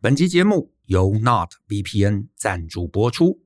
[0.00, 3.40] 本集节目由 Not VPN 赞助播出。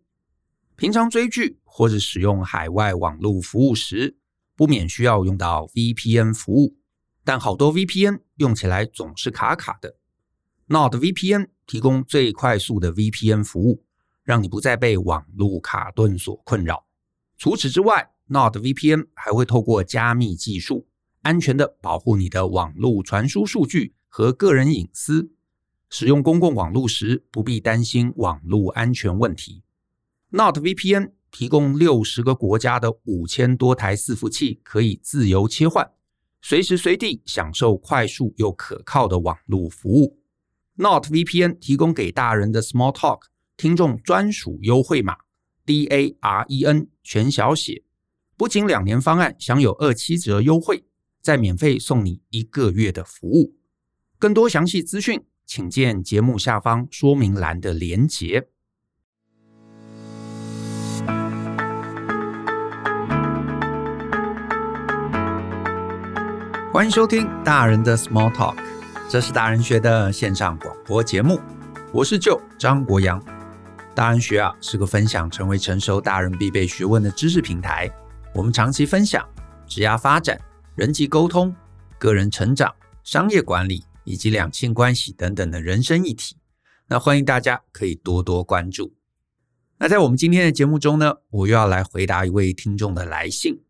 [0.77, 4.19] 平常追剧或者使用海外网络服务时，
[4.54, 6.77] 不免需要用到 VPN 服务，
[7.25, 9.96] 但好多 VPN 用起来总是卡卡的。
[10.67, 13.87] Not VPN 提供最快速的 VPN 服务，
[14.23, 16.84] 让你不再被网络卡顿所困扰。
[17.39, 20.87] 除此之外，Not VPN 还会透过加密技术，
[21.23, 25.32] 安全的保护你的网络传输数据和个人隐私。
[25.95, 29.62] 使用公共网络时，不必担心网络安全问题。
[30.30, 35.91] Not VPN 提供六十个国家的五千多台伺服器，可以自由切换，
[36.41, 40.19] 随时随地享受快速又可靠的网络服务。
[40.77, 43.24] Not VPN 提供给大人的 Small Talk
[43.59, 45.19] 听众专属优惠码
[45.66, 47.83] DAREN 全小写，
[48.38, 50.86] 不仅两年方案享有二七折优惠，
[51.20, 53.55] 再免费送你一个月的服务。
[54.19, 55.22] 更多详细资讯，
[55.55, 58.48] 请见节目下方说明栏的连结。
[66.73, 68.56] 欢迎收听大人的 Small Talk，
[69.11, 71.39] 这是大人学的线上广播节目。
[71.92, 73.23] 我是舅张国阳。
[73.95, 77.91] 大人学啊是个分享成为成熟大人必备学问的知识平台。
[78.34, 79.23] 我们长期分享
[79.67, 80.41] 职业发展、
[80.77, 81.55] 人际沟通、
[81.98, 83.84] 个人成长、商业管理。
[84.05, 86.36] 以及两性关系等等的人生议题，
[86.89, 88.95] 那欢迎大家可以多多关注。
[89.78, 93.62] 那在我们今天的节目中呢，我又要来回答一位听众的来信。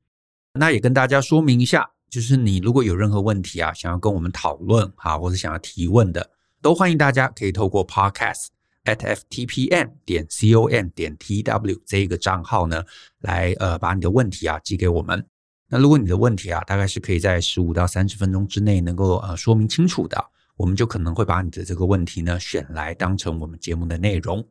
[0.54, 8.48] 那也跟大家说明一下，就是你如果有任何问题啊，想要跟我们讨论啊，或者想要提问的，都欢迎大家可以透过 podcast
[8.84, 12.84] at ftpm 点 com 点 tw 这个账号呢，
[13.20, 15.26] 来呃把你的问题啊寄给我们。
[15.74, 20.22] 那如果你的问题啊，大概是可以在十五到三十分钟之内能够呃说明清楚的，
[20.54, 24.46] 我们就可能会把你的这个问题呢选来当成我们节目的内容。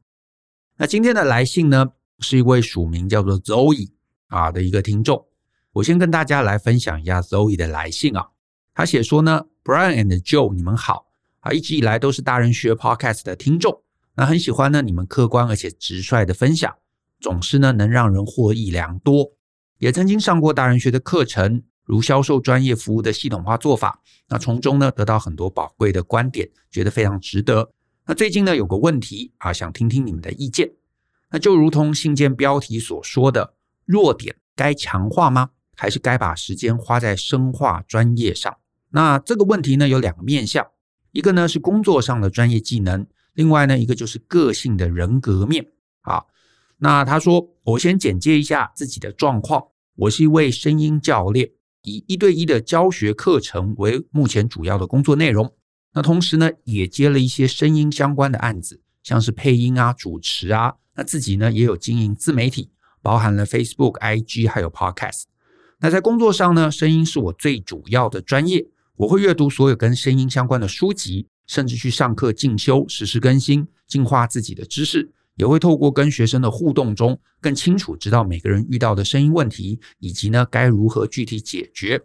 [0.78, 1.86] 那今天的来信呢，
[2.18, 3.92] 是一位署名叫做 Zoe
[4.30, 5.24] 啊的一个听众。
[5.74, 8.28] 我先跟大家来分享一下 Zoe 的来信啊。
[8.74, 11.06] 他写说呢，Brian and Joe，你们好
[11.42, 13.84] 啊，一直以来都是大人学 Podcast 的听众，
[14.16, 16.76] 那很喜欢呢你们客观而且直率的分享，
[17.20, 19.34] 总是呢能让人获益良多。
[19.82, 24.00] 也曾经上过大人学的课程，如销售专业服务的系统化做法，
[24.30, 27.72] 那从中呢得到很多宝贵的观点，觉得非常值得。
[28.06, 30.70] 那最近呢有个问题啊，想听听你们的意见。
[31.32, 35.50] 那就如同信件标题所说的，弱点该强化吗？
[35.76, 38.56] 还是该把时间花在深化专业上？
[38.92, 40.68] 那这个问题呢有两个面向，
[41.12, 45.66] 一个呢是工作上的专业技能，另外呢一个就是个性的人格面
[46.02, 46.26] 啊。
[46.78, 49.70] 那他说，我先简介一下自己的状况。
[50.02, 51.52] 我是一位声音教练，
[51.84, 55.54] 以一对一的教学课程为目前主要的工作内容。
[55.94, 60.74] 那同时呢，也接了一些声音相关的案子，像是配音啊、主持啊。
[60.96, 62.72] 那自己呢，也有经营自媒体，
[63.04, 65.26] 包含了 Facebook、IG 还有 Podcast。
[65.82, 68.66] 那在工作上呢，声音是我最主要的专业。
[68.96, 75.12] 我会阅读所有跟声音相关的书籍，甚至去上课进修，实时更新，进化自己的知识。
[75.36, 82.02] 也会透过跟学生的互动中，更清楚知道每个人遇到的声音问题，以及呢该如何具体解决。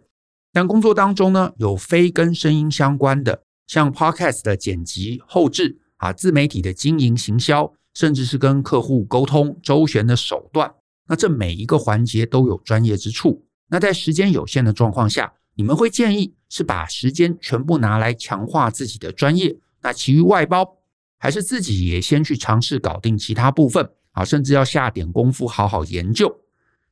[0.53, 10.73] 但工作当中呢，有非跟声音相关的，像 Podcast 的剪辑、后制啊，自媒体的经营、行销，甚至是跟客户沟通周旋的手段。
[11.07, 13.45] 那这每一个环节都有专业之处。
[13.69, 20.76] 那在时间有限的状况下，你们会建议是把时间全部拿来强化自己的专业，那其余外包。
[21.17, 26.41] 还是自己也先去尝试搞定其他部分啊，甚至要下点功夫好好研究。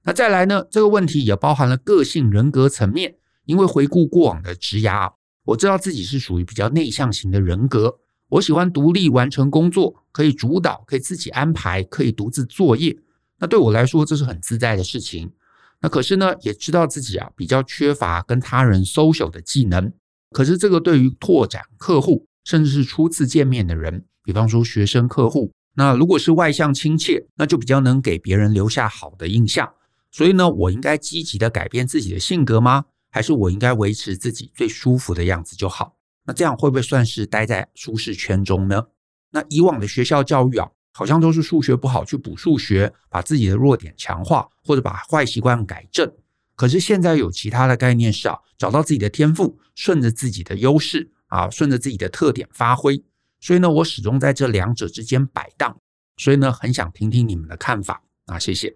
[0.04, 3.16] 那再来呢，这个问题也包含了个性人格层面。
[3.46, 8.00] 因为回顾过往的职涯，我知道自己是属于比较内向型的人格。
[8.28, 12.98] 我喜欢独立完成工作，可以主导，可以自己安排，可以独自作业。
[13.38, 15.32] 那对我来说，这是很自在的事情。
[15.80, 19.94] 那可是呢，也知道自己啊比较缺乏跟他人 social 的技能。
[20.32, 24.06] 可是这个对于拓展客户，甚至是初次见面的人。
[24.26, 29.72] 比方说学生客户，那如果是外向亲切，那就比较能给别人留下好的印象。
[30.12, 32.86] 所以呢，我应该积极的改变自己的性格吗？
[33.12, 35.96] 还是我应该维持自己最舒服的样子就好？
[36.26, 38.88] 那这样会不会算是待在舒适圈中呢？
[39.32, 46.12] 那以往的学校教育啊，好像都是数学不好去补数学，把自己的弱点强化，或者把坏习惯改正。
[46.56, 53.04] 可是现在有其他的概念是啊，找到自己的天赋，顺着自己的优势啊，顺着自己的特点发挥。
[53.40, 55.78] 所以呢，我始终在这两者之间摆荡，
[56.18, 58.76] 所以呢，很想听听你们的看法啊，谢谢。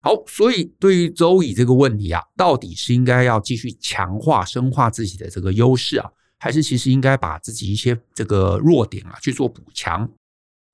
[0.00, 10.10] 好，所以对于周乙这个问题啊，到底是应该要继续强化、深化自己的这个优势啊，还是其实应该把自己一些这个弱点啊去做补强？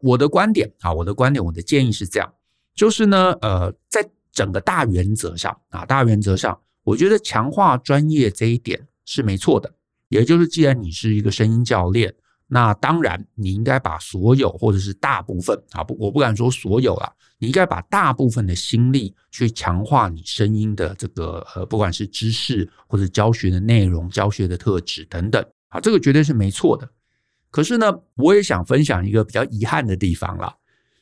[0.00, 2.32] 我的观点啊，我的观点，我的建议是这样，
[2.74, 9.74] 就是呢，呃，在整个大原则上啊，大原则上，我觉得强化专业这一点是没错的。
[10.08, 12.14] 也就是，既然你是一个声音教练，
[12.50, 26.88] 那当然你应该把所有或者是大部分啊，不，我不敢说所有啊，你应该把大部分的心力去强化你声音的这个呃，不管是知识或者教学的内容、教学的特质等等啊，这个绝对是没错的。
[27.50, 30.54] 可是呢，我也想分享一个比较遗憾的地方啦，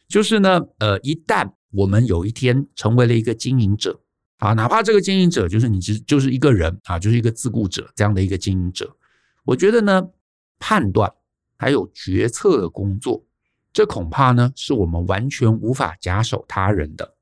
[0.08, 4.00] 就是呢，呃，一旦我们有一天成为了一个经营者
[4.38, 8.96] 啊，哪怕这个经营者就是你只就是一个人啊，就是一个自雇者这样的一个经营者，
[9.44, 10.02] 我觉得呢，
[10.58, 11.12] 判断
[11.56, 13.24] 还有决策的工作，
[13.72, 17.14] 这恐怕呢是我们完全无法假手他人的。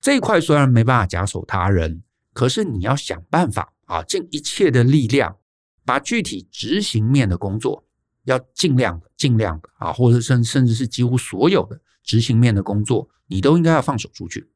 [0.00, 5.36] 这一块虽然没办法假手他人，可是你要想办法啊，尽一切的力量，
[5.84, 7.84] 把具体执行面的工作。
[8.24, 14.48] 要尽量的，尽量的啊，或者甚甚至是几乎所有的执行面的工作，你都应该要放手出去。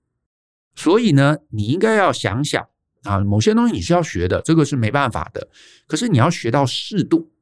[0.77, 2.69] 所以呢，你应该要想想
[3.03, 5.49] 啊，某些东西你是要学的，这个是没办法的。
[5.89, 7.33] 可是你要学到适度，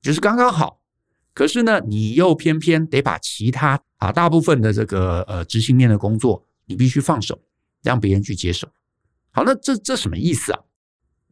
[0.00, 0.81] 就是刚刚好。
[1.34, 7.40] 可是呢，你又偏偏得把其他啊大部分的这个呃执行面的工作，你必须放手，
[7.82, 8.68] 让别人去接手。
[9.30, 10.60] 好，那这这什么意思啊？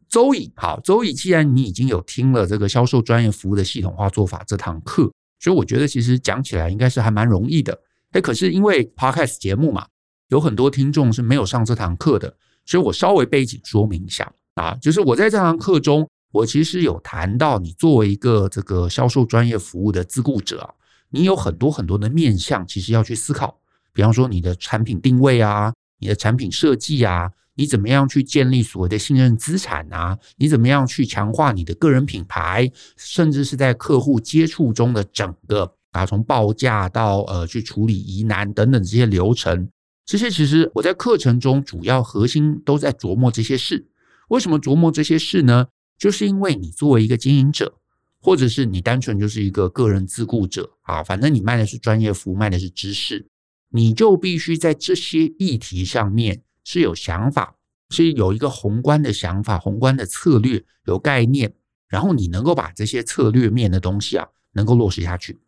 [0.09, 7.79] 周乙，好，周乙，既然你已经有听了这个销售专业服务的系统化做法这堂课，所以我觉得其实讲起来应该是还蛮容易的。
[8.13, 9.87] 哎，可是因为 Podcast 节目嘛，
[10.29, 20.75] 有很多听众是没有上这堂课的，所以我稍微背景说明一下啊，就是我在这堂课中，我其实有谈到，你作为一个这个销售专业服务的自雇者啊，
[21.11, 23.59] 你有很多很多的面向，其实要去思考，
[23.93, 27.31] 比方说你的产品定位啊，你的产品设计啊。
[27.57, 30.17] 你怎么样去建立所谓的信任资产啊？
[30.37, 32.71] 你怎么样去强化你的个人品牌？
[32.97, 39.69] 甚至是在客户接触中的整个啊，从报价到呃去处理疑难等等这些流程，
[40.07, 43.89] 这些其实我在课程中主要核心都在琢磨这些事。
[44.29, 45.67] 为什么琢磨这些事呢？
[46.01, 47.79] 就是因为你作为一个经营者，
[48.21, 53.29] 或者是你单纯就是一个个人自雇者啊，反正你卖的是专业服务，卖的是知识，
[53.69, 56.43] 你就必须在这些议题上面。
[56.63, 57.57] 是有想法，
[57.89, 61.55] 是有一个宏观的想法、宏观的策略、有概念，
[61.89, 65.41] 然后你能够把这些策略面的东西啊，能够落实下去。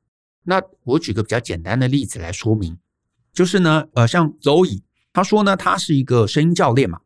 [0.44, 2.78] 那我举个比较简单的例子来说明，
[3.32, 4.82] 就是呢，呃，像周乙
[5.12, 7.02] 他说呢，他是一个声音教练嘛。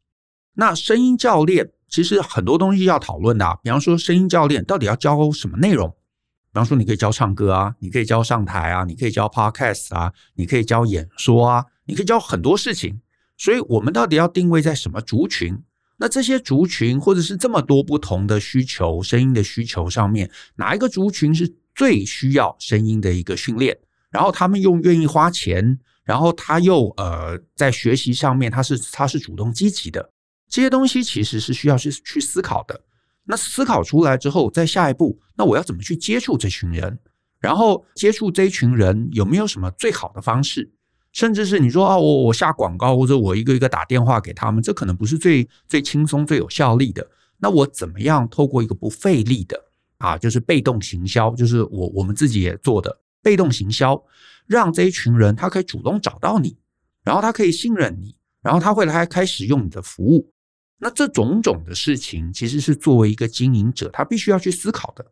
[0.55, 5.89] 那声音教练其实很多东西要讨论的，比方说声音教练到底要教什么内容？
[5.89, 13.01] 比方说你可以教唱歌啊，你可以教上台啊，你可以教 podcast 啊，你可以教演说啊，你可以教很多事情。
[13.39, 15.59] 所以，我们到底要定位在什么族群？
[15.97, 23.75] 那这些族群，或者是这么多不同的需求、声音的需求上面，哪一个族群是最需要声音的一个训练？
[24.11, 30.11] 然后他们又愿意花钱，然后他又呃在学习上面，他是他是主动积极的。
[30.57, 32.81] 这些东西其实是需要去去思考的。
[33.25, 36.99] 那思考出来之后，在下一步，那我要怎么去接触这群人？
[37.39, 40.73] 然后接触这一群人有没有什么最好的方式？
[41.13, 47.07] 甚至是你说啊，我我下广告，或者我一个一个打电话给他们，这可能不是最最轻松、最有效力的。
[47.37, 49.63] 那我怎么样透过一个不费力的
[49.99, 54.03] 啊，就是被动行销，就是我我们自己也做的被动行销，
[54.47, 56.57] 让这一群人他可以主动找到你，
[57.05, 60.33] 然后他可以信任你，然后他会来开始用你的服务。
[60.79, 65.05] 那这种种的事情，其实是作为一个经营者，他必须要去思考的。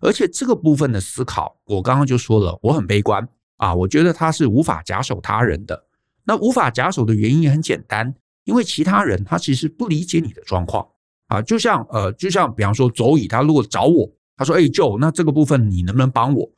[0.00, 3.28] 而且这个部分的思考，我刚刚就说了，我很悲观。
[3.56, 5.84] 啊，我觉得他是无法假手他人的。
[6.22, 10.86] 那无法假手的原因也很简单，因为其他人他其实不理解你的状况
[11.26, 11.42] 啊。
[11.42, 16.48] 就像呃，就像比方说周乙，他如果找我，他说：“哎，Joe，那这个部分你能不能帮我？”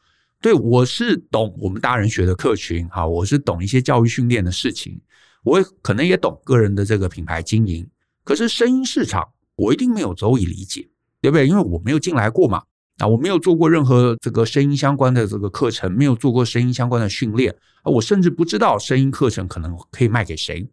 [0.42, 5.00] 对，我是懂我们大人学的客群，哈，我是懂一些教育训练的事情，
[5.44, 7.88] 我可能也懂个人的这个品牌经营。
[8.30, 10.88] 可是声音市场，我一定没有周乙理解，
[11.20, 11.48] 对不对？
[11.48, 12.62] 因为我没有进来过嘛。
[12.98, 20.70] 啊，我没有做过任何这个声音相关的这个课程，没有做过声音相关的训练啊，我甚至不知道声音课程可能可以卖给谁，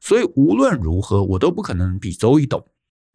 [0.00, 2.66] 所以无论如何，我都不可能比周易懂，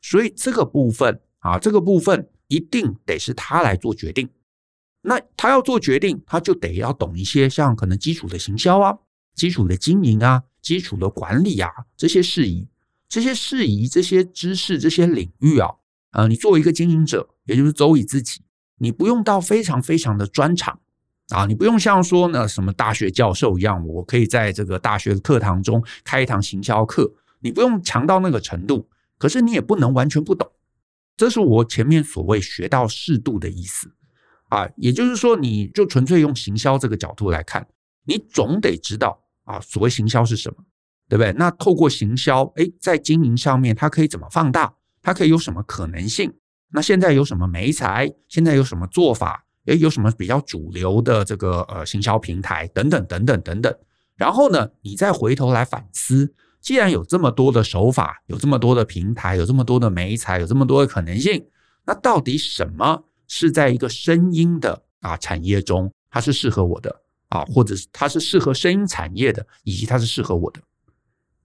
[0.03, 4.29] 所以这个部分啊，这个部分一定得是他来做决定。
[5.01, 8.96] 那他要做决定，他就得要懂一些像可能基础的行销啊、
[9.34, 12.67] 基础的经营啊、基础的管理啊这些事宜，
[13.10, 15.72] 这些事宜、这些知识、这些领域啊，
[16.12, 18.44] 啊，你作为一个经营者，也就是周乙自己。
[18.78, 20.80] 你不用到非常非常的专长
[21.30, 28.88] 啊，你不用像说呢什么大学教授一样，我可以在这个大学的课堂中开一堂行销课，你不用强到那个程度，
[29.18, 30.50] 可是你也不能完全不懂。
[31.18, 33.92] 这是我前面所谓学到适度的意思
[34.48, 37.68] 啊，也就是说，你就纯粹用行销这个角度来看，
[38.06, 40.63] 你总得知道啊，所谓行销是什么，
[41.10, 41.34] 对不对？
[41.34, 44.74] 那透过行销，诶，在经营上面，它可以怎么放大？
[45.01, 46.32] 它可以有什么可能性？
[46.72, 48.10] 那现在有什么媒材？
[48.28, 49.44] 现在有什么做法？
[49.66, 52.68] 诶，有什么比较主流的这个呃行销平台？
[52.68, 53.75] 等等等等等等。
[54.16, 56.34] 然后呢，你再回头来反思。
[56.62, 61.44] 既然有这么多的手法，有这么多的平台，有这么多的媒材，有这么多的可能性，
[61.86, 66.94] 那到底什么是在一个声音的啊产业中，它是适合我的
[67.30, 70.60] 啊，或者是它是适合声音产业的，以及它是适合我的？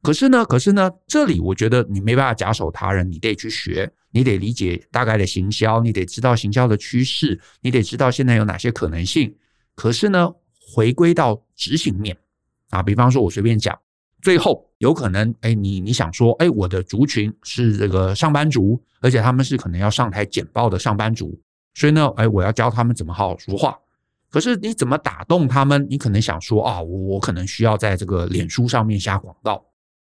[0.05, 9.35] 可是呢，可是呢，这里我觉得你没办法假手他人，你得去学，你得理解大概的行销，你得知道行销的趋势，你得知道现在有哪些可能性。
[9.75, 10.31] 可是呢，
[10.75, 12.15] 回归到执行面
[12.69, 13.79] 啊，比方说我随便讲。
[14.21, 21.41] 最后有可能，哎，你你想说，哎，我的族群是这个上班族，而且他们是可能要上台简报的上班族，
[21.73, 23.79] 所以呢，哎，我要教他们怎么好好说话。
[24.31, 25.87] 可是你怎么打动他们？
[25.89, 29.65] 你可能想说啊，我我可能需要在这个脸书上面下广告。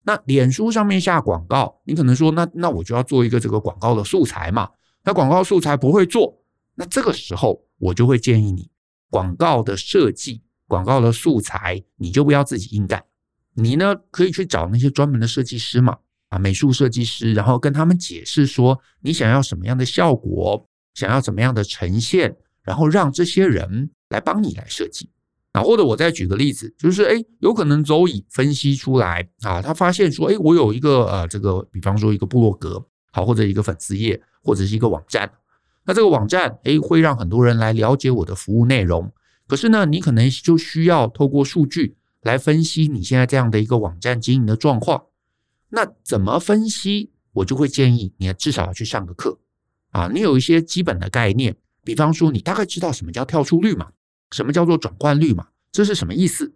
[0.05, 4.69] 那脸书上面下广告，你可能说，那那我就要做一个这个广告的素材嘛。
[5.03, 6.43] 那广告素材不会做，
[6.75, 8.71] 那这个时候我就会建议你，
[9.11, 13.03] 广告的设计、广告的素材，你就不要自己硬干。
[13.55, 15.97] 你呢，可以去找那些专门的设计师嘛，
[16.29, 25.09] 啊，美术设计师，然后跟他们解释说你想要什么样的效果，想要怎么样的呈现，然后让这些人来帮你来设计。
[25.55, 35.31] 啊，或者我再举个例子，就是诶，有可能周乙分析出来啊，他发现说，诶，我有一个呃，这个比方说一个部落格，好，或者一个粉丝页，或者是一个网站，
[35.87, 39.13] 那这个网站诶，会让很多人来了解我的服务内容，
[39.47, 41.97] 可是呢，你可能就需要透过数据。
[42.25, 45.05] 来分析你现在这样的一个网站经营的状况，
[45.69, 47.13] 那怎么分析？
[47.35, 49.39] 我就会建议你至少要去上个课
[49.91, 53.91] 啊，你有一些基本的概念，比方说你大概知道什么叫跳出率嘛，
[54.35, 56.53] 什么叫做转换率嘛，这是什么意思？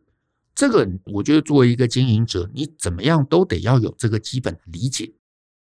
[0.53, 5.13] 这个我觉得作为一个经营者，你怎么样都得要有这个基本理解。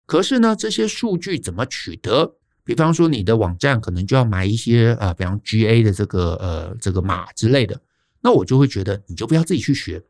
[0.07, 2.37] 可是呢，这些数据怎么取得？
[2.63, 7.79] 比方说你的网站可能就要买一些啊，比方 GA 的这个呃这个码之类的。
[8.21, 10.03] 那我就会觉得，你就不要自己去学，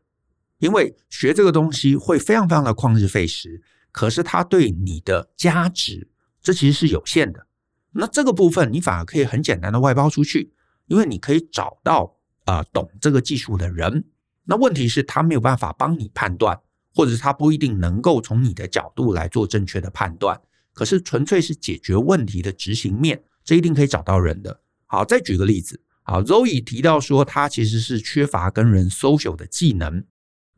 [0.58, 6.08] 因为学这个东西会非常非常的旷日费时，可是它对你的价值，
[6.42, 7.46] 这其实是有限的。
[7.92, 10.52] 那这个部分你反而可以很简单的外包出去，
[10.92, 14.04] 因为你可以找到啊、懂这个技术的人。
[14.44, 16.60] 那问题是，他没有办法帮你判断，
[16.94, 20.38] 或者是他不一定能够从你的角度来做正确的判断。
[20.74, 24.60] 可是纯粹是解决问题的执行面，这一定可以找到人的。
[24.84, 25.80] 好，再举个例子。
[26.02, 30.04] 好，Zoe 提到说，他其实是缺乏跟人 social 的技能。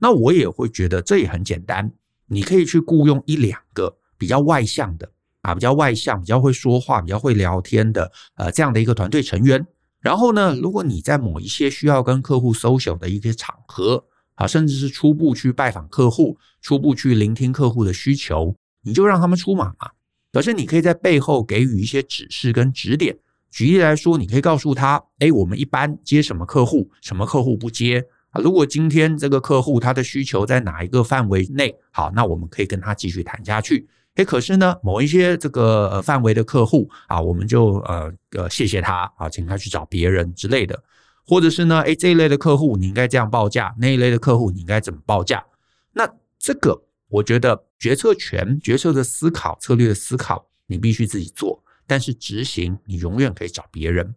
[0.01, 1.93] 那我也会觉得这也很简单，
[2.27, 5.13] 你可以去雇佣一两个比较外向的
[5.43, 9.65] 啊，比较外向、比较会说话、比较会聊天的呃这样的一个团队成员。
[10.05, 19.93] 然后呢，如果你在某一些需要跟客户 social 的一些场合啊，甚至是初步去拜访客户、初步去聆听客户的需求，你就让他们出马嘛。
[20.31, 23.17] 可是你可以在背后给予一些指示跟指点。
[23.51, 28.43] 举例来说，你可以告诉他：哎，我们一般接什么客户，什么客户不接啊？
[28.43, 33.89] 如果今天这个客户他的需求在哪一个范围内，好，那我们可以跟他继续谈下去。
[34.15, 40.81] 哎，可是呢，某一些这个范围的客户啊，我们就呃呃谢谢他啊，请他去找别人之类的，
[41.27, 45.45] 或者是呢，哎这一类的客户你应该这样报价，那一类的客户你应该怎么报价？
[45.93, 51.63] 那这个我觉得决策权、决策的思考、策略的思考，你必须自己做。
[51.87, 54.15] 但是执行你永远可以找别人，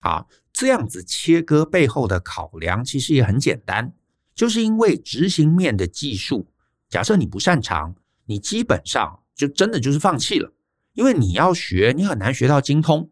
[0.00, 3.92] 啊，这样子切割背后的考量其实也很简单，
[4.34, 6.48] 就是因为执行面的技术，
[6.90, 7.94] 假设你不擅长，
[8.26, 10.52] 你基本上就真的就是放弃了，
[10.94, 13.10] 因为你要学，你很难学到精通。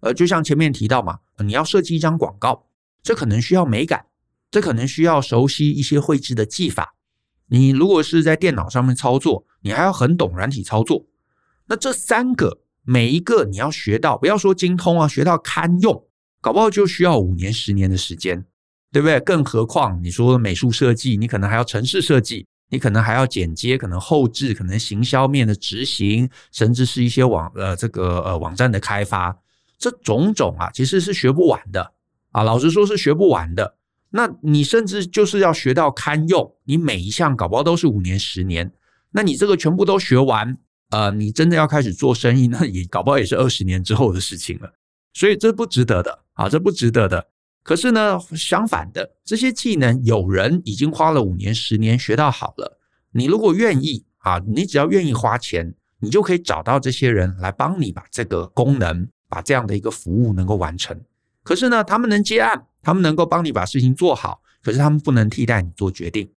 [0.00, 2.66] 呃，就像前面提到嘛，你要设计一张广告，
[3.02, 4.06] 这可能需要美感，
[4.50, 6.96] 这可能需要熟悉一些绘制的技法。
[7.46, 11.06] 你如果是在电脑上面操作，你还要很懂软体操作。
[11.66, 12.60] 那这三个。
[12.82, 16.06] 每一个你要学到，不要说精通啊，学到堪用，
[16.40, 18.46] 搞不好就需要五年、十年的时间，
[18.90, 19.20] 对不对？
[19.20, 29.36] 更何况你说美术设计，你可能还要城市设计，你可能还要剪接，可能后置，可能行销面的执行，甚至是一些网呃这个呃网站的开发，
[29.78, 31.92] 这种种啊，其实是学不完的
[32.32, 32.42] 啊。
[32.42, 33.76] 老实说，是学不完的。
[34.10, 38.72] 那你甚至就是要学到堪用，你每一项搞不好都是五年、十年，
[39.10, 40.56] 那你这个全部都学完。
[40.90, 44.72] 呃，你真的要开始做生意，那也搞不好也是二十年之后的事情了，
[45.14, 47.24] 所以这不值得的啊，这不值得的。
[47.62, 52.78] 可是呢，相反的，这些技能有人已经花了五年、十年学到好了。
[53.12, 60.98] 你如果愿意啊，你只要愿意花钱，你就可以找到这些人来帮你把这个功能、把这样的一个服务能够完成。
[61.42, 66.30] 可是呢，他们能接案，他们能够帮你把事情做好，可是他们不能替代你做决定。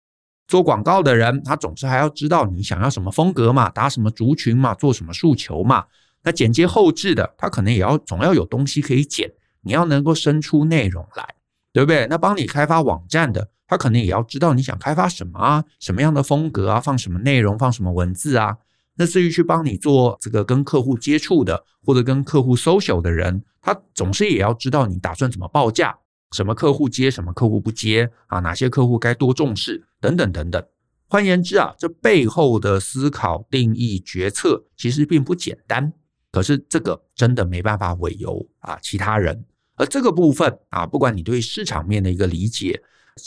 [0.48, 5.84] 做广告的人，他总是还要知道你想要什么风格嘛，打什么族群嘛，做什么诉求嘛。
[6.22, 9.30] 那剪接后置的，他可能也要总要有东西可以剪，
[9.62, 11.34] 你要能够生出内容来，
[11.72, 12.06] 对不对？
[12.08, 18.56] 那帮你开发网站的，他可能也要知道你想开发什么啊，什么样的风格啊，放什么内容，放什么文字啊。
[18.96, 25.96] 那至于去帮你做这个跟客户接触的，或者跟客户 social 的人，他总是也要知道你打算怎么报价。
[26.32, 28.40] 什么客户接，什么客户不接啊？
[28.40, 29.84] 哪些客户该多重视？
[30.00, 30.64] 等等等等。
[31.08, 35.92] 换言之啊，这背后的思考、定义、决策其实并不简单。
[36.30, 39.44] 可是这个真的没办法委由啊其他人。
[39.80, 42.82] 而这个部分啊，不管你对市场面的一个理解，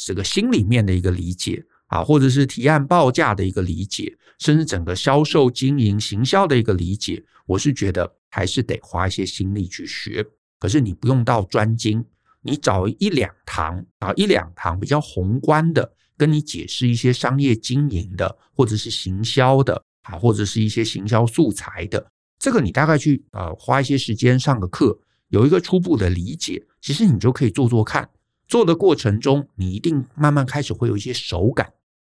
[0.05, 10.23] 这个心里面的一个理解啊，或者是提案报价的一个理解，甚至整个销售、经营、行销的一个理解，我是觉得还是得花一些心力去学。
[10.59, 12.05] 可是你不用到专精。
[12.45, 22.05] 你找一两堂啊，一两堂比较宏观的，跟你解释一些商业经营的，或者是行销的啊，或者是一些行销素材的，
[22.37, 24.99] 这个你大概去呃花一些时间上个课，
[25.33, 28.07] 有一个初步的理解，其实你就可以做做看。
[28.47, 31.73] 做的过程中，你一定慢慢开始会有一些手感，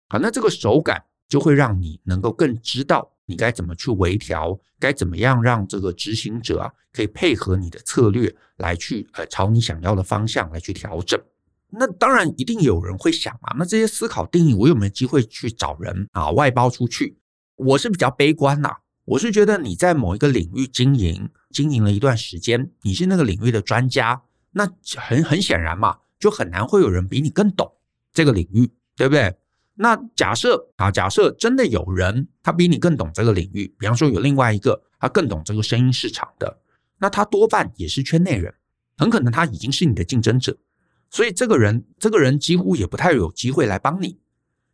[0.08, 3.12] 好，那这个手感就会让你能够更知道。
[3.26, 4.60] 你该怎么去微调？
[4.80, 11.20] 该怎么样让这个执行者啊，可以配合你的策略来去呃，朝你想要的方向来去调整？
[11.72, 17.18] 那当然一定有人会想啊，那这些思考定义，我有没有机会去找人啊，外包出去？
[17.56, 18.70] 我是比较悲观呐，
[19.06, 27.72] 我是觉得你在某一个领域经营，经营了一段时间，你是那个领域的专家，那很很显然嘛，就很难会有人比你更懂
[28.14, 29.36] 这个领域，对不对？
[29.76, 36.60] 那假设啊，假设真的有人他比你更懂这个领域，比方说有另外一个他更懂这个声音市场的，
[36.98, 38.52] 那他多半也是圈内人，
[38.98, 40.58] 很可能他已经是你的竞争者，
[41.12, 44.20] 所以这个人这个人几乎也不太有机会来帮你，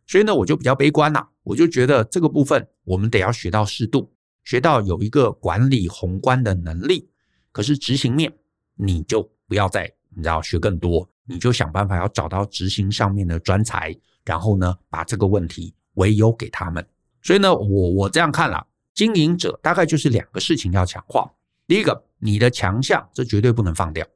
[0.06, 4.13] 所以呢，我就比较悲观呐，我就觉得这个部分我们得要学到适度，
[4.44, 7.08] 学到有一个管理宏观的能力，
[7.50, 8.32] 可是执行面
[8.76, 13.94] 你就不要再你知道学更多，你就想办法要找到执行上面的专才。
[14.24, 16.86] 然后呢，把这个问题委由给他们。
[17.22, 21.30] 所以呢，我我这样看了，经营者大概就是两个事情要强化。
[21.66, 24.06] 第一个，你的强项，这绝对不能放掉。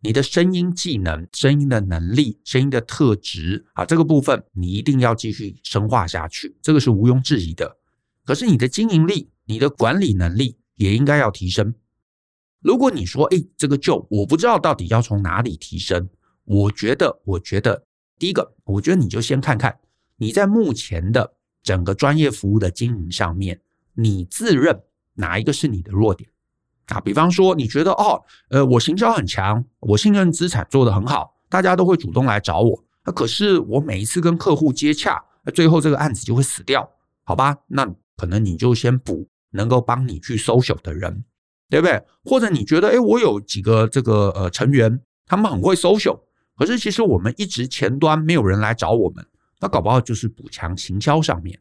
[0.00, 7.76] 你的声音技能、声音的能力、声音的特质啊，这个部分你一定要继续深化下去，这个是毋庸置疑的。
[8.24, 11.74] 可是你的经营力、你的管理能力也应该要提升。
[12.60, 16.08] 如果你说，哎，这个就我不知道到底要从哪里提升，
[16.44, 17.84] 我觉得，我觉得。
[18.16, 19.80] 第一个，我觉得你就先看看
[20.18, 21.34] 你在目前的
[21.64, 23.60] 整个专业服务的经营上面，
[23.94, 24.82] 你自认
[25.14, 26.30] 哪一个是你的弱点
[26.86, 27.00] 啊？
[27.00, 32.84] 比方说，你觉得哦，呃，我行销很强，我信任资产做得很好，大家都会主动来找我。
[33.04, 36.88] 那可是我每一次跟客户接洽，最后这个案子就会死掉，
[37.24, 37.56] 好吧？
[37.66, 41.24] 那可能你就先补能够帮你去 social 的人，
[41.68, 42.02] 对不对？
[42.24, 46.20] 或者你觉得，诶，我有几个这个呃成员，他们很会 social。
[46.56, 49.24] 可是，其实我们一直前端没有人来找我们，
[49.60, 51.58] 那搞不好就是补强行销上面，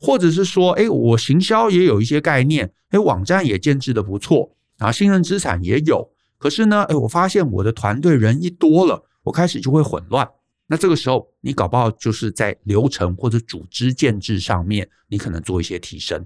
[0.00, 6.10] 或者是说，哎，我行销也有一些概念，哎，网站也建置的不错啊，信任资产也有。
[6.38, 10.26] 可是呢，哎，我发现我的团队人一多了，我开始就会混乱。
[10.68, 16.24] 那这个时候，你搞不好就是在流程或者组织建制上面，你可能做一些提升。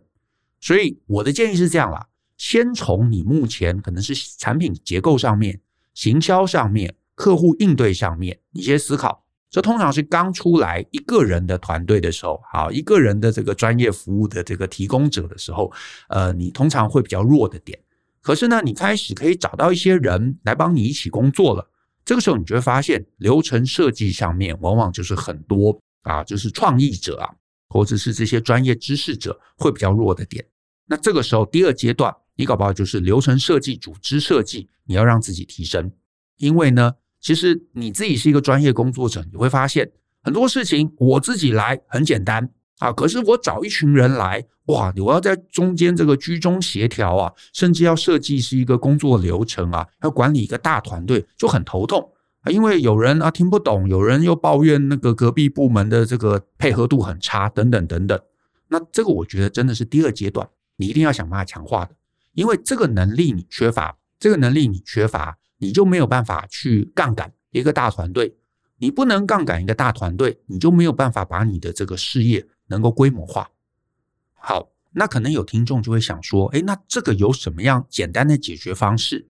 [0.62, 2.06] 所以我的建议是这样啦，
[2.38, 5.60] 先从你目前可能是产品结构上面、
[5.92, 6.96] 行销上面。
[7.14, 15.70] 客户应对上面一些思考，这通常是刚出来一个人的团队的时候，好，一个人的这个专业服务的这个提供者的时候，
[16.08, 17.78] 呃，你通常会比较弱的点。
[18.22, 21.68] 可是呢，你开始可以找到一些人来帮你一起工作了，
[22.02, 27.28] 这个时候你就会发现流程设计上面往往就是很多啊，就是创意者啊，
[27.68, 30.44] 或者是这些专业知识者会比较弱的点。
[30.92, 35.90] 那这个时候第二阶段，你搞不好就是流程设计、组织设计，你要让自己提升，
[36.36, 36.92] 因为呢。
[37.24, 39.92] 其实你自己是一个专业工作者，你会发现
[40.24, 42.50] 很多事情我自己来很简单
[42.80, 58.20] 啊，可是我找一群人来，哇，我要在中间这个居中协调啊，甚至要设计是一个工作流程啊，要管理一个大团队就很头痛啊，因为有人啊听不懂，有人又抱怨那个隔壁部门的这个配合度很差，等等等等。
[58.66, 61.94] 那这个我觉得真的是第二阶段，你一定要想办法强化的，
[62.32, 65.38] 因为这个能力你缺乏，这个能力你缺乏。
[65.58, 68.34] 你就没有办法去杠杆一个大团队，
[68.78, 73.48] 你不能杠杆一个大团队，你就没有办法把你的这个事业能够规模化。
[74.32, 79.28] 好，那可能有听众就会想说，诶，那这个有什么样简单的解决方式？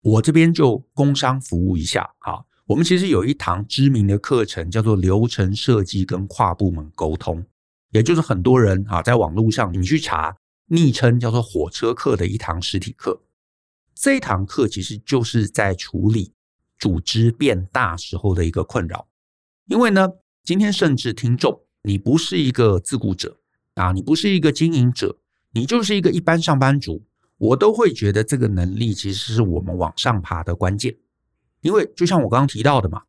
[0.00, 2.08] 我这边就工商服务一下。
[2.20, 7.44] 好，我们其实有一堂知名的课程，叫做流程设计跟跨部门沟通，
[7.90, 10.34] 也就是很多人啊在网络上你去查，
[10.66, 13.22] 昵称叫做火车课的一堂实体课。
[13.94, 16.32] 这一堂课其实就是在处理
[16.78, 19.08] 组织变大时候的一个困扰，
[19.66, 20.08] 因为呢，
[20.44, 23.38] 今天甚至听众，你不是一个自雇者
[23.74, 25.18] 啊，你不是一个经营者，
[25.52, 27.06] 你就是一个一般上班族，
[27.38, 30.94] 我都会觉得这个能力其实是我们往上爬的关键。
[31.62, 33.04] 因为就像我刚刚提到的嘛，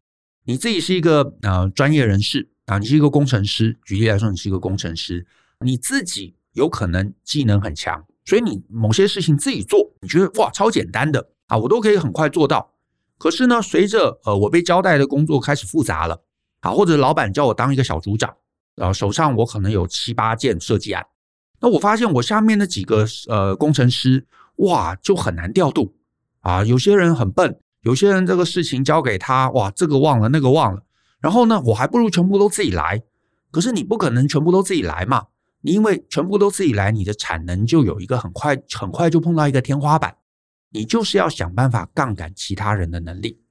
[0.45, 5.27] 你自己是一个呃专业人士啊，你是一个工程师，举例来说，你是一个工程师，
[5.59, 8.03] 你自己有可能技能很强。
[8.25, 12.73] 所以你某些事情自己做，你觉得哇超简单的啊，我都可以很快做到。
[13.19, 16.23] 可是呢，随着呃我被交代的工作开始复杂了
[16.61, 18.35] 啊，或者老板叫我当一个小组长，
[18.75, 21.05] 然后手上我可能有七八件设计案，
[21.61, 24.25] 那我发现我下面的几个呃工程师
[24.57, 25.95] 哇就很难调度
[26.41, 30.81] 啊，有些人很笨，有些人这个事情交给他哇这个忘了那个忘了，
[31.21, 33.03] 然后呢我还不如全部都自己来。
[33.51, 35.27] 可是你不可能全部都自己来嘛。
[35.71, 40.15] 因为全部都自己来，你的产能就有一个很快很快就碰到一个天花板，
[40.71, 43.41] 你就是要想办法杠杆其他人的能力。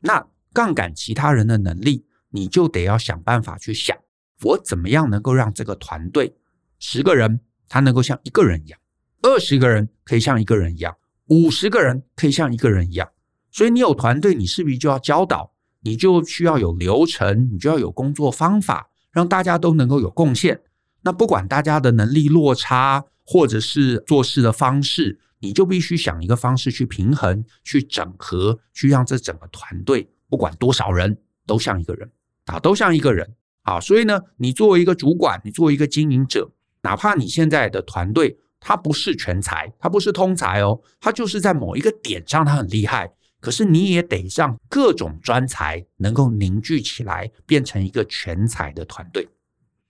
[0.00, 3.96] 那杠杆其他人的能力，你就得要想办法去想，
[4.42, 6.36] 我怎么样能够让这个团队
[6.78, 8.78] 十个人他能够像一个人一样，
[9.22, 13.10] 二十个人可以像一个人一样，五十个人可以像一个人一样。
[13.50, 20.60] 所以你有团队，你势必就要教导，你就需要有流程，你就要有工作方法，让大家都能够有贡献。
[21.06, 31.16] 那不管大家的能力落差，或者是做事的方式，你就必须想一个方式去平衡、去整合，去让这整个团队不管多少人
[31.46, 32.10] 都像一个人
[32.46, 33.78] 啊，都像一个人啊。
[33.78, 36.50] 所以呢，你作为一个主管，你作为一个经营者，
[36.82, 49.28] 哪怕你现在的团队他不是全才，他不是通才哦，他就是在某一个点上他很厉害，可是你也得让各种专才能够凝聚起来，变成一个全才的团队。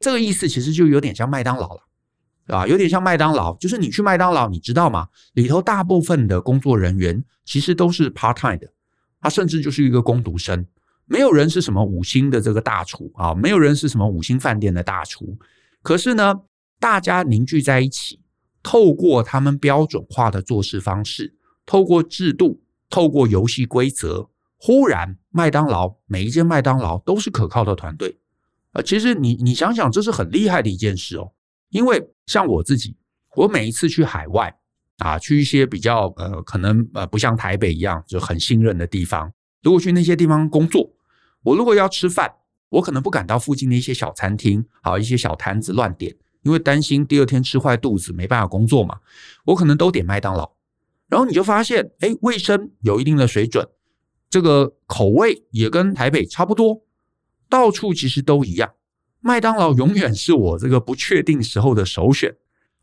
[0.06, 5.08] 这个意思其实就有点像麦当劳了，啊，有点像麦当劳，就是你去麦当劳，你知道吗？
[5.32, 8.72] 里头大部分的工作人员其实都是 part time 的，
[9.20, 10.64] 他甚至就是一个工读生，
[11.06, 15.36] 没有人是什么五星的这个大厨啊，没有人是什么五星饭店的大厨。
[15.82, 16.36] 可是呢，
[16.78, 18.20] 大家凝聚在一起，
[18.62, 21.34] 透过他们标准化的做事方式，
[21.66, 28.20] 透过制度，透过游戏规则，忽然麦当劳每一间麦当劳都是可靠的团队。
[28.76, 31.32] 呃，其实你你想想，这是很厉害的一件事哦。
[31.70, 32.94] 因为像我自己，
[33.34, 34.54] 我每一次去海外
[34.98, 40.92] 啊，去一些比较呃，可能呃不像台北一样就很信任的地方，如果去那些地方工作，
[41.42, 42.30] 我如果要吃饭，
[42.68, 49.00] 我可能不敢到附近的一些小餐厅，好一些小摊子乱点，因为担心第二天吃坏肚子，没办法工作嘛。
[49.46, 50.52] 我可能都点麦当劳，
[51.08, 53.66] 然后你就发现，哎，卫生有一定的水准，
[54.28, 56.82] 这个口味也跟台北差不多。
[57.48, 58.74] 到处其实都一样，
[59.20, 62.34] 麦当劳永远是我这个不确定时候的首选。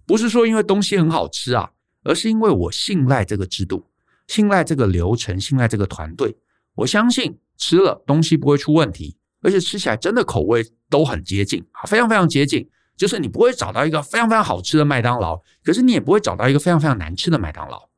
[0.05, 1.71] 不是说因为东西很好吃啊，
[2.03, 3.85] 而是因为我信赖这个制度，
[4.27, 6.35] 信赖这个流程，信赖这个团队。
[6.75, 12.67] 我相信吃了东西不会出问题，而且吃起来真的口味都很接近啊，非常非常接近。
[12.95, 17.89] 就是你不会找到一个非常非常好吃的麦当劳，可是你也不会找到一个非常非常难吃的麦当劳。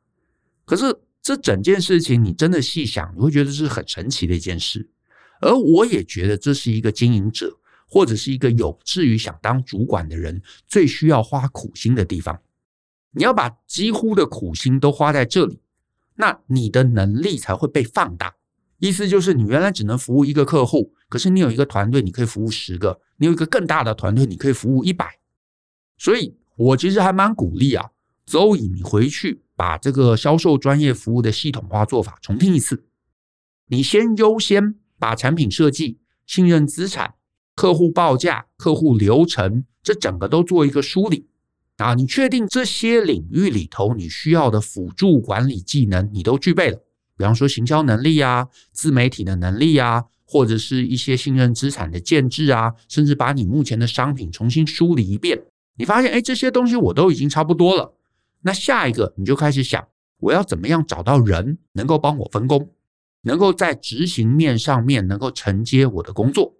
[0.64, 0.86] 可是
[1.22, 4.90] 这整件事情你真的细想，你会觉得是很神奇的一件事。
[5.42, 12.42] 而我也觉得这是一个经营者，或者是一个有志于想当主管的人最需要花苦心的地方。
[13.12, 15.62] 你要把几乎的苦心都花在这里，
[16.16, 18.36] 那你的能力才会被放大。
[18.80, 25.20] 意思就是，你原来只能服务一个客户，可是你有一个团队，你可以服务十个；你有一个更大的团队，你可以服务一百。
[25.98, 27.92] 所以我其实还蛮鼓励啊
[28.26, 32.86] 周颖你回去把这个销售专业服务的系统化做法重听一次。
[33.68, 34.76] 你先优先。
[35.00, 37.16] 把产品设计、信任资产、
[37.56, 41.28] 客户报价、客户流程，这整个都做一个梳理
[41.78, 41.94] 啊！
[41.94, 46.78] 你确定这些领域里头你需要的辅助管理技能你都具备了，
[47.18, 55.44] 比方说行销能力啊、自媒体的能力啊，或者是一些信任资产的建制啊，甚至把你目前的商品重新梳理一遍，
[55.78, 57.94] 你发现哎，这些东西我都已经差不多了。
[58.42, 59.88] 那下一个你就开始想，
[60.20, 62.70] 我要怎么样找到人能够帮我分工？
[63.26, 66.54] 能够在执行面上面能够承接我的工作，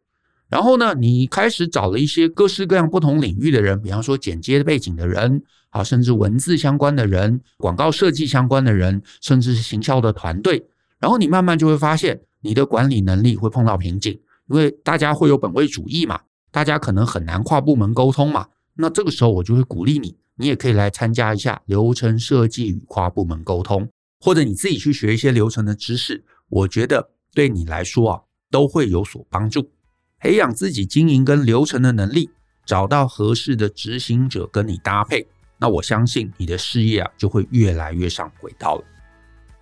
[0.50, 10.66] 然后呢，你开始找了一些各式各样不同领域的人，比方说剪接背景的人，啊，甚至文字相关的人，广告设计相关的人，甚至是行销的团队，
[11.00, 16.20] 然后你慢慢就会发现，你的管理能力会碰到瓶颈，因为大家会有本位主义嘛，
[16.52, 23.88] 大家可能很难跨部门沟通嘛，那这个时候我就会鼓励你，你也可以来参加一下流程设计与跨部门沟通，
[24.20, 29.72] 或者你自己去学一些流程的知识，我觉得对你来说啊都会有所帮助。
[30.20, 32.30] 培养自己经营跟流程的能力，
[32.66, 35.28] 找到合适的执行者跟你搭配，
[35.58, 38.84] 那我相信你的事业啊就会越来越上轨道了。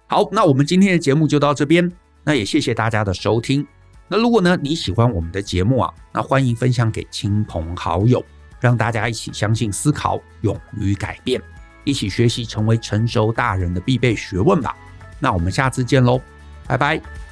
[0.07, 1.91] 好，那我们今天的节目就到这边，
[2.23, 3.65] 那也谢谢大家的收听。
[4.07, 8.23] 那如果呢你喜欢我们的节目啊，那欢迎分享给亲朋好友，
[8.59, 11.41] 让大家一起相信、思考、勇于改变，
[11.83, 14.77] 一起学习成为成熟大人的必备学问吧。
[15.19, 16.21] 那我们下次见喽，
[16.67, 17.22] 拜拜。